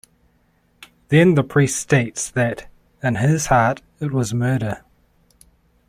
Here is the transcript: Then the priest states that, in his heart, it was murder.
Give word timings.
Then 1.09 1.35
the 1.35 1.43
priest 1.43 1.79
states 1.79 2.31
that, 2.31 2.65
in 3.03 3.17
his 3.17 3.45
heart, 3.45 3.83
it 3.99 4.11
was 4.11 4.33
murder. 4.33 4.81